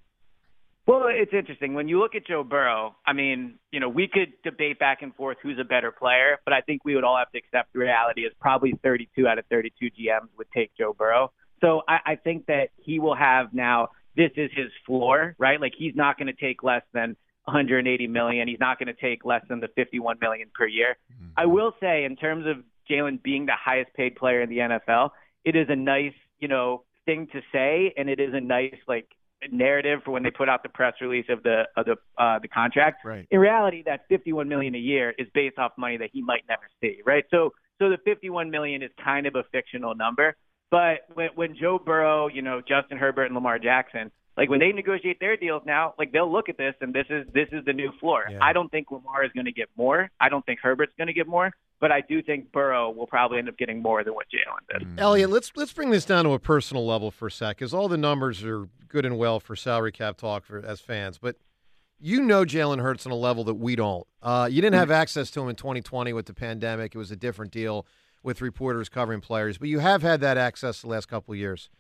Well, 0.87 1.05
it's 1.09 1.33
interesting 1.33 1.73
when 1.73 1.89
you 1.89 1.99
look 1.99 2.15
at 2.15 2.27
Joe 2.27 2.45
Burrow. 2.45 2.95
I 3.07 3.15
mean, 3.15 3.55
you 3.73 3.81
know, 3.81 3.89
we 3.89 4.09
could 4.09 4.35
debate 4.45 4.79
back 4.79 5.01
and 5.01 5.15
forth 5.15 5.39
who's 5.43 5.59
a 5.59 5.65
better 5.65 5.91
player, 5.91 6.41
but 6.45 6.53
I 6.53 6.61
think 6.61 6.85
we 6.85 6.97
would 6.97 7.05
all 7.05 7.17
have 7.17 7.33
to 7.33 7.39
accept 7.39 7.73
the 7.73 7.79
reality 7.79 8.27
is 8.27 8.33
probably 8.39 8.75
32 8.83 9.27
out 9.27 9.39
of 9.39 9.47
32 9.47 9.87
GMs 9.87 10.29
would 10.37 10.49
take 10.55 10.71
Joe 10.77 10.93
Burrow. 10.93 11.33
So 11.63 11.81
I, 11.89 11.99
I 12.05 12.17
think 12.17 12.45
that 12.49 12.73
he 12.77 12.99
will 12.99 13.17
have 13.17 13.55
now. 13.55 13.89
This 14.17 14.33
is 14.37 14.51
his 14.55 14.71
floor, 14.85 15.35
right? 15.39 15.59
Like 15.59 15.73
he's 15.79 15.95
not 15.95 16.19
going 16.19 16.27
to 16.27 16.35
take 16.35 16.63
less 16.63 16.83
than 16.93 17.17
180 17.49 18.07
million. 18.07 18.47
He's 18.47 18.61
not 18.61 18.79
going 18.79 18.95
to 18.95 19.01
take 19.01 19.25
less 19.25 19.43
than 19.49 19.61
the 19.61 19.69
51 19.75 20.19
million 20.21 20.51
per 20.55 20.67
year. 20.67 20.97
I 21.37 21.47
will 21.47 21.73
say, 21.81 22.05
in 22.05 22.17
terms 22.17 22.47
of 22.47 22.65
Jalen 22.91 23.23
being 23.23 23.47
the 23.47 23.57
highest 23.59 23.93
paid 23.95 24.17
player 24.17 24.43
in 24.43 24.51
the 24.51 24.59
NFL, 24.59 25.11
it 25.45 25.57
is 25.57 25.67
a 25.69 25.77
nice, 25.77 26.13
you 26.39 26.49
know, 26.49 26.85
thing 27.07 27.27
to 27.33 27.41
say, 27.53 27.95
and 27.97 28.09
it 28.09 28.21
is 28.21 28.35
a 28.35 28.41
nice 28.41 28.77
like 28.87 29.09
narrative 29.51 30.01
for 30.05 30.11
when 30.11 30.23
they 30.23 30.31
put 30.31 30.49
out 30.49 30.63
the 30.63 30.69
press 30.69 30.95
release 31.01 31.27
of 31.29 31.43
the 31.43 31.63
of 31.77 31.87
the 31.87 31.97
uh, 32.23 32.39
the 32.41 32.49
contract. 32.49 33.05
Right. 33.05 33.27
In 33.31 33.39
reality, 33.39 33.83
that 33.87 34.01
51 34.09 34.49
million 34.49 34.75
a 34.75 34.79
year 34.79 35.15
is 35.19 35.27
based 35.35 35.59
off 35.59 35.73
money 35.79 35.97
that 35.99 36.11
he 36.13 36.23
might 36.23 36.45
never 36.49 36.69
see, 36.81 37.01
right? 37.07 37.25
So 37.31 37.53
so 37.79 37.89
the 37.89 37.99
51 38.05 38.51
million 38.51 38.83
is 38.83 38.91
kind 39.03 39.27
of 39.27 39.35
a 39.37 39.45
fictional 39.53 39.95
number. 39.95 40.37
But 40.71 41.01
when, 41.15 41.31
when 41.35 41.57
Joe 41.57 41.79
Burrow, 41.79 42.29
you 42.29 42.43
know, 42.43 42.61
Justin 42.61 42.99
Herbert 42.99 43.25
and 43.25 43.35
Lamar 43.35 43.59
Jackson, 43.59 44.11
like 44.39 44.49
when 44.49 44.61
they 44.61 44.71
negotiate 44.71 45.19
their 45.19 45.37
deals 45.37 45.63
now, 45.67 45.95
like 45.99 46.13
they'll 46.13 46.31
look 46.31 46.49
at 46.49 46.57
this 46.57 46.75
and 46.81 46.95
this 46.95 47.07
is 47.11 47.27
this 47.35 47.49
is 47.51 47.65
the 47.65 47.73
new 47.73 47.91
floor. 47.99 48.25
Yeah. 48.31 48.39
I 48.41 48.53
don't 48.53 48.71
think 48.71 48.91
Lamar 48.93 49.25
is 49.25 49.33
going 49.33 49.47
to 49.47 49.53
get 49.53 49.69
more. 49.77 50.11
I 50.21 50.29
don't 50.29 50.47
think 50.47 50.61
Herbert's 50.63 50.93
going 50.97 51.09
to 51.09 51.13
get 51.13 51.27
more, 51.27 51.51
but 51.81 51.91
I 51.91 52.03
do 52.03 52.23
think 52.23 52.53
Burrow 52.53 52.91
will 52.91 53.09
probably 53.09 53.39
end 53.39 53.49
up 53.49 53.59
getting 53.59 53.83
more 53.83 54.05
than 54.05 54.15
what 54.15 54.27
Jalen 54.29 54.79
did. 54.79 55.01
Eliot, 55.01 55.29
let's 55.29 55.51
let's 55.57 55.73
bring 55.73 55.91
this 55.91 56.05
down 56.05 56.25
to 56.25 56.31
a 56.31 56.39
personal 56.39 56.87
level 56.87 57.11
for 57.11 57.27
a 57.27 57.31
sec, 57.33 57.57
because 57.57 57.75
all 57.75 57.89
the 57.89 57.99
numbers 57.99 58.45
are 58.45 58.69
good 58.89 59.05
and 59.05 59.19
well 59.19 59.41
for 59.41 59.57
salary 59.57 59.91
cap 59.91 60.17
talk 60.17 60.45
for 60.45 60.65
as 60.65 60.81
fans, 60.81 61.19
but 61.19 61.35
you 61.99 62.23
know 62.23 62.45
Jalen 62.45 62.81
Hurts 62.81 63.07
on 63.07 63.13
a 63.13 63.17
level 63.17 63.43
that 63.43 63.57
we 63.57 63.75
don't. 63.75 64.07
Uh, 64.23 64.49
you 64.49 64.63
didn't 64.63 64.79
have 64.79 64.93
access 64.93 65.33
to 65.33 65.41
him 65.41 65.49
in 65.49 65.57
2020 65.57 66.13
with 66.13 66.27
the 66.27 66.35
pandemic; 66.35 66.95
it 66.95 66.99
was 66.99 67.11
a 67.11 67.17
different 67.17 67.51
deal 67.51 67.87
with 68.23 68.41
reporters 68.41 68.89
covering 68.89 69.21
players, 69.21 69.59
but 69.59 69.69
you 69.69 69.81
have 69.81 70.03
had 70.03 70.21
that 70.21 70.37
access 70.37 70.83
the 70.83 70.89
last 70.89 71.07
couple 71.07 71.33
of 71.33 71.39
years. 71.39 71.71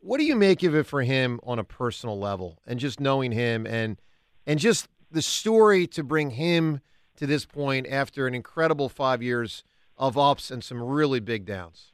What 0.00 0.18
do 0.18 0.24
you 0.24 0.34
make 0.34 0.62
of 0.62 0.74
it 0.74 0.86
for 0.86 1.02
him 1.02 1.40
on 1.42 1.58
a 1.58 1.64
personal 1.64 2.18
level, 2.18 2.58
and 2.66 2.80
just 2.80 3.00
knowing 3.00 3.32
him, 3.32 3.66
and 3.66 4.00
and 4.46 4.58
just 4.58 4.88
the 5.10 5.22
story 5.22 5.86
to 5.88 6.02
bring 6.02 6.30
him 6.30 6.80
to 7.16 7.26
this 7.26 7.44
point 7.44 7.86
after 7.88 8.26
an 8.26 8.34
incredible 8.34 8.88
five 8.88 9.22
years 9.22 9.62
of 9.98 10.16
ups 10.16 10.50
and 10.50 10.64
some 10.64 10.82
really 10.82 11.20
big 11.20 11.44
downs? 11.44 11.92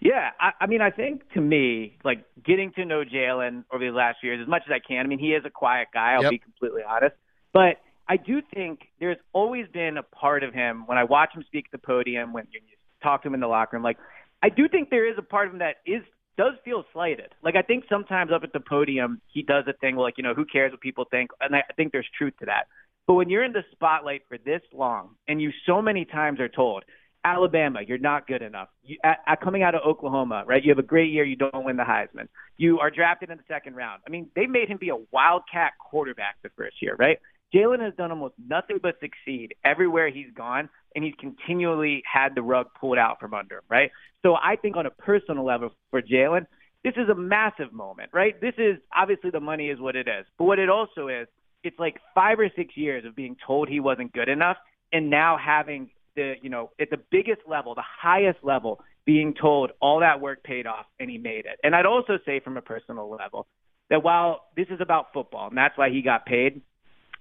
Yeah, 0.00 0.30
I, 0.38 0.50
I 0.60 0.66
mean, 0.66 0.82
I 0.82 0.90
think 0.90 1.22
to 1.32 1.40
me, 1.40 1.96
like 2.04 2.24
getting 2.44 2.72
to 2.72 2.84
know 2.84 3.04
Jalen 3.04 3.64
over 3.72 3.82
the 3.82 3.96
last 3.96 4.18
few 4.20 4.30
years 4.30 4.42
as 4.42 4.48
much 4.48 4.62
as 4.66 4.72
I 4.72 4.80
can. 4.86 5.06
I 5.06 5.08
mean, 5.08 5.18
he 5.18 5.28
is 5.28 5.44
a 5.46 5.50
quiet 5.50 5.88
guy. 5.94 6.12
I'll 6.12 6.22
Yep. 6.24 6.30
be 6.30 6.38
completely 6.38 6.82
honest, 6.86 7.14
but 7.54 7.80
I 8.06 8.18
do 8.18 8.42
think 8.52 8.80
there's 9.00 9.16
always 9.32 9.66
been 9.72 9.96
a 9.96 10.02
part 10.02 10.42
of 10.42 10.52
him 10.52 10.82
when 10.86 10.98
I 10.98 11.04
watch 11.04 11.30
him 11.34 11.42
speak 11.46 11.66
at 11.72 11.80
the 11.80 11.86
podium, 11.86 12.34
when 12.34 12.46
you 12.50 12.60
talk 13.02 13.22
to 13.22 13.28
him 13.28 13.34
in 13.34 13.40
the 13.40 13.46
locker 13.46 13.76
room. 13.78 13.82
Like, 13.82 13.96
I 14.42 14.50
do 14.50 14.68
think 14.68 14.90
there 14.90 15.10
is 15.10 15.16
a 15.16 15.22
part 15.22 15.46
of 15.46 15.54
him 15.54 15.60
that 15.60 15.76
is 15.86 16.02
does 16.36 16.54
feel 16.64 16.84
slighted. 16.92 17.32
Like, 17.42 17.56
I 17.56 17.62
think 17.62 17.84
sometimes 17.88 18.32
up 18.32 18.42
at 18.42 18.52
the 18.52 18.60
podium, 18.60 19.20
he 19.32 19.42
does 19.42 19.64
a 19.68 19.72
thing 19.72 19.96
like, 19.96 20.14
you 20.16 20.24
know, 20.24 20.34
who 20.34 20.44
cares 20.44 20.72
what 20.72 20.80
people 20.80 21.06
think, 21.10 21.30
and 21.40 21.54
I 21.54 21.62
think 21.76 21.92
there's 21.92 22.08
truth 22.16 22.34
to 22.40 22.46
that. 22.46 22.66
But 23.06 23.14
when 23.14 23.28
you're 23.28 23.44
in 23.44 23.52
the 23.52 23.64
spotlight 23.72 24.22
for 24.28 24.38
this 24.38 24.62
long, 24.72 25.10
and 25.28 25.40
you 25.40 25.50
so 25.66 25.82
many 25.82 26.04
times 26.04 26.40
are 26.40 26.48
told, 26.48 26.84
Alabama, 27.24 27.80
you're 27.86 27.98
not 27.98 28.26
good 28.26 28.42
enough. 28.42 28.68
You, 28.82 28.98
at, 29.02 29.18
at 29.26 29.40
coming 29.40 29.62
out 29.62 29.74
of 29.74 29.80
Oklahoma, 29.86 30.44
right? 30.46 30.62
You 30.62 30.70
have 30.70 30.78
a 30.78 30.86
great 30.86 31.10
year, 31.10 31.24
you 31.24 31.36
don't 31.36 31.64
win 31.64 31.76
the 31.76 31.82
Heisman. 31.82 32.28
You 32.56 32.80
are 32.80 32.90
drafted 32.90 33.30
in 33.30 33.38
the 33.38 33.44
second 33.48 33.76
round. 33.76 34.02
I 34.06 34.10
mean, 34.10 34.28
they 34.36 34.46
made 34.46 34.68
him 34.68 34.78
be 34.78 34.90
a 34.90 34.96
wildcat 35.10 35.72
quarterback 35.78 36.36
the 36.42 36.50
first 36.56 36.82
year, 36.82 36.94
right? 36.98 37.18
Jalen 37.54 37.80
has 37.80 37.94
done 37.94 38.10
almost 38.10 38.34
nothing 38.44 38.78
but 38.82 38.96
succeed 39.00 39.54
everywhere 39.64 40.10
he's 40.10 40.32
gone, 40.34 40.68
and 40.94 41.04
he's 41.04 41.14
continually 41.18 42.02
had 42.10 42.34
the 42.34 42.42
rug 42.42 42.66
pulled 42.80 42.98
out 42.98 43.20
from 43.20 43.34
under 43.34 43.56
him, 43.56 43.64
right? 43.68 43.90
So 44.22 44.34
I 44.34 44.56
think 44.56 44.76
on 44.76 44.86
a 44.86 44.90
personal 44.90 45.44
level 45.44 45.70
for 45.90 46.02
Jalen, 46.02 46.46
this 46.82 46.94
is 46.96 47.08
a 47.08 47.14
massive 47.14 47.72
moment, 47.72 48.10
right? 48.12 48.38
This 48.40 48.54
is 48.58 48.76
obviously 48.94 49.30
the 49.30 49.40
money 49.40 49.68
is 49.68 49.80
what 49.80 49.96
it 49.96 50.08
is, 50.08 50.26
but 50.38 50.44
what 50.44 50.58
it 50.58 50.68
also 50.68 51.08
is, 51.08 51.28
it's 51.62 51.78
like 51.78 51.96
five 52.14 52.38
or 52.38 52.50
six 52.54 52.76
years 52.76 53.04
of 53.04 53.16
being 53.16 53.36
told 53.46 53.68
he 53.68 53.80
wasn't 53.80 54.12
good 54.12 54.28
enough, 54.28 54.56
and 54.92 55.08
now 55.08 55.38
having 55.42 55.90
the 56.16 56.34
you 56.42 56.50
know 56.50 56.70
at 56.80 56.90
the 56.90 56.98
biggest 57.10 57.40
level, 57.46 57.74
the 57.74 57.82
highest 58.02 58.38
level, 58.42 58.80
being 59.04 59.34
told 59.34 59.72
all 59.80 60.00
that 60.00 60.20
work 60.20 60.42
paid 60.42 60.66
off 60.66 60.86
and 60.98 61.10
he 61.10 61.18
made 61.18 61.46
it. 61.46 61.58
And 61.62 61.74
I'd 61.74 61.86
also 61.86 62.18
say 62.24 62.40
from 62.40 62.56
a 62.56 62.62
personal 62.62 63.10
level 63.10 63.46
that 63.90 64.02
while 64.02 64.46
this 64.56 64.66
is 64.70 64.80
about 64.80 65.12
football 65.12 65.48
and 65.48 65.58
that's 65.58 65.76
why 65.76 65.90
he 65.90 66.02
got 66.02 66.24
paid, 66.26 66.62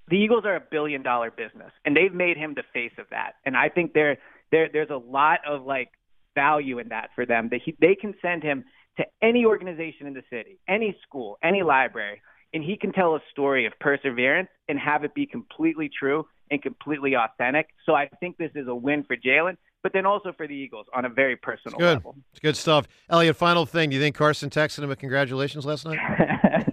the 0.09 0.17
Eagles 0.17 0.45
are 0.45 0.55
a 0.55 0.61
billion 0.71 1.01
dollar 1.01 1.31
business 1.31 1.71
and 1.85 1.95
they've 1.95 2.13
made 2.13 2.37
him 2.37 2.53
the 2.55 2.63
face 2.73 2.93
of 2.97 3.05
that. 3.11 3.33
And 3.45 3.55
I 3.55 3.69
think 3.69 3.93
there 3.93 4.17
there 4.51 4.69
there's 4.71 4.89
a 4.89 4.97
lot 4.97 5.39
of 5.47 5.65
like 5.65 5.89
value 6.35 6.79
in 6.79 6.89
that 6.89 7.09
for 7.15 7.25
them 7.25 7.49
that 7.51 7.61
he, 7.63 7.75
they 7.79 7.95
can 7.95 8.13
send 8.21 8.43
him 8.43 8.65
to 8.97 9.05
any 9.21 9.45
organization 9.45 10.07
in 10.07 10.13
the 10.13 10.23
city, 10.29 10.59
any 10.67 10.95
school, 11.07 11.37
any 11.43 11.63
library, 11.63 12.21
and 12.53 12.63
he 12.63 12.77
can 12.77 12.91
tell 12.91 13.15
a 13.15 13.19
story 13.31 13.65
of 13.65 13.73
perseverance 13.79 14.49
and 14.69 14.77
have 14.77 15.03
it 15.03 15.13
be 15.15 15.25
completely 15.25 15.89
true 15.89 16.27
and 16.51 16.61
completely 16.61 17.15
authentic. 17.15 17.67
So 17.85 17.95
I 17.95 18.09
think 18.19 18.37
this 18.37 18.51
is 18.53 18.67
a 18.67 18.75
win 18.75 19.03
for 19.03 19.15
Jalen, 19.15 19.57
but 19.81 19.93
then 19.93 20.05
also 20.05 20.33
for 20.35 20.47
the 20.47 20.53
Eagles 20.53 20.85
on 20.93 21.05
a 21.05 21.09
very 21.09 21.35
personal 21.35 21.79
Good. 21.79 21.95
level. 21.95 22.15
It's 22.31 22.39
good 22.39 22.55
stuff. 22.55 22.87
Eliot, 23.09 23.35
final 23.35 23.65
thing. 23.65 23.89
Do 23.89 23.95
you 23.95 24.01
think 24.01 24.15
Carson 24.15 24.49
texted 24.49 24.83
him 24.83 24.91
a 24.91 24.95
congratulations 24.95 25.65
last 25.65 25.85
night? 25.85 25.97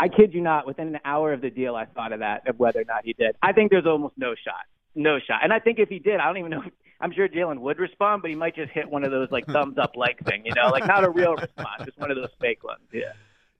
I 0.00 0.08
kid 0.08 0.32
you 0.34 0.40
not, 0.40 0.66
within 0.66 0.88
an 0.88 1.00
hour 1.04 1.32
of 1.32 1.40
the 1.40 1.50
deal, 1.50 1.76
I 1.76 1.84
thought 1.84 2.12
of 2.12 2.20
that, 2.20 2.48
of 2.48 2.58
whether 2.58 2.80
or 2.80 2.84
not 2.84 3.04
he 3.04 3.12
did. 3.12 3.36
I 3.42 3.52
think 3.52 3.70
there's 3.70 3.86
almost 3.86 4.14
no 4.16 4.34
shot. 4.34 4.64
No 4.94 5.18
shot. 5.18 5.40
And 5.44 5.52
I 5.52 5.58
think 5.58 5.78
if 5.78 5.88
he 5.88 5.98
did, 5.98 6.18
I 6.20 6.26
don't 6.26 6.38
even 6.38 6.50
know. 6.50 6.62
I'm 7.02 7.12
sure 7.12 7.28
Jalen 7.28 7.60
would 7.60 7.78
respond, 7.78 8.22
but 8.22 8.30
he 8.30 8.34
might 8.36 8.54
just 8.54 8.72
hit 8.72 8.90
one 8.90 9.04
of 9.04 9.10
those 9.10 9.30
like 9.30 9.46
thumbs 9.46 9.78
up 9.78 9.96
like 9.96 10.18
thing, 10.24 10.44
you 10.44 10.52
know, 10.54 10.68
like 10.68 10.86
not 10.86 11.04
a 11.04 11.10
real 11.10 11.34
response, 11.34 11.84
just 11.84 11.98
one 11.98 12.10
of 12.10 12.16
those 12.16 12.28
fake 12.40 12.62
ones. 12.64 12.80
Yeah. 12.92 13.12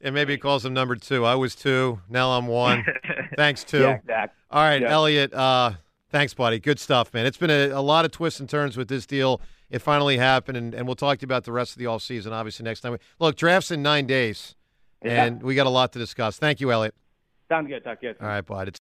And 0.03 0.15
maybe 0.15 0.33
he 0.33 0.39
calls 0.39 0.65
him 0.65 0.75
number 0.75 0.97
two. 0.97 1.25
I 1.25 1.35
was 1.35 1.55
two. 1.55 2.01
Now 2.09 2.31
I'm 2.33 2.47
one. 2.47 2.85
Thanks, 3.37 3.65
two. 3.65 3.81
Yeah, 3.81 3.95
exactly. 3.97 4.37
All 4.51 4.63
right, 4.63 4.81
Yeah. 4.83 4.91
Eliot. 4.91 5.33
Uh, 5.33 5.73
thanks, 6.11 6.35
buddy. 6.35 6.59
Good 6.59 6.81
stuff, 6.81 7.13
man. 7.15 7.27
It's 7.27 7.37
been 7.37 7.51
a, 7.51 7.69
a 7.69 7.81
lot 7.83 8.05
of 8.05 8.11
twists 8.11 8.41
and 8.41 8.49
turns 8.49 8.77
with 8.77 8.89
this 8.89 9.07
deal. 9.07 9.41
It 9.71 9.81
finally 9.81 10.17
happened, 10.17 10.57
and, 10.57 10.75
and 10.75 10.87
we'll 10.87 10.97
talk 10.97 11.19
to 11.19 11.23
you 11.23 11.27
about 11.27 11.45
the 11.45 11.53
rest 11.53 11.73
of 11.73 11.79
the 11.79 11.85
offseason, 11.85 12.33
obviously, 12.33 12.65
next 12.65 12.81
time. 12.81 12.97
Look, 13.21 13.37
draft's 13.37 13.71
in 13.71 13.83
nine 13.83 14.07
days, 14.07 14.57
Yeah. 15.03 15.25
and 15.25 15.43
we 15.43 15.55
got 15.55 15.67
a 15.67 15.71
lot 15.71 15.93
to 15.93 15.99
discuss. 15.99 16.39
Thank 16.39 16.61
you, 16.61 16.71
Eliot. 16.71 16.95
Sounds 17.49 17.67
good. 17.69 17.83
Talk 17.83 18.01
good. 18.01 18.17
All 18.21 18.29
right, 18.29 18.45
bud. 18.45 18.69
It's 18.69 18.79